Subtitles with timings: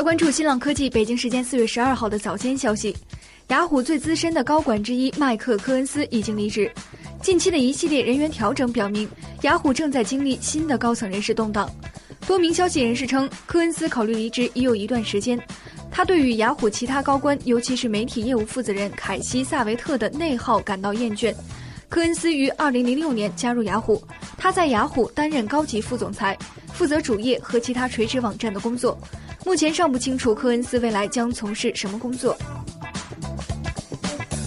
[0.00, 2.96] 来关注新浪科技北京时间四月十二号的早间消息，
[3.48, 6.72] 雅虎最资深的高管之一麦克科恩斯已经离职。
[7.20, 9.06] 近期的一系列人员调整表明，
[9.42, 11.70] 雅虎正在经历新的高层人事动荡。
[12.26, 15.38] 多名消息人士称，科恩斯考虑离职已有一段时间。
[15.90, 21.34] 他对于雅虎其他高官，尤其是媒体业务负责人凯西·萨维特的内耗感到厌倦。
[21.90, 24.00] 科恩斯于二零零六年加入雅虎，
[24.38, 26.38] 他在雅虎担任高级副总裁，
[26.72, 28.96] 负责主页和其他垂直网站的工作。
[29.44, 32.38] 目前尚不清楚科恩斯未来将从事什么工作。